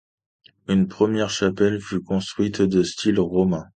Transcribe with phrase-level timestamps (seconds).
[0.67, 3.65] Une première chapelle fut construite, de style roman.